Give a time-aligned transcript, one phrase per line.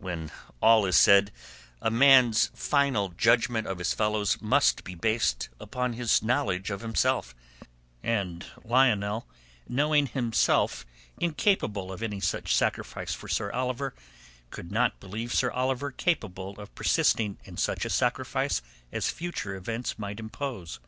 [0.00, 0.30] When
[0.60, 1.32] all is said,
[1.80, 7.34] a man's final judgment of his fellows must be based upon his knowledge of himself;
[8.02, 9.26] and Lionel,
[9.66, 10.84] knowing himself
[11.16, 13.94] incapable of any such sacrifice for Sir Oliver,
[14.50, 18.60] could not believe Sir Oliver capable of persisting in such a sacrifice
[18.92, 20.80] as future events might impose.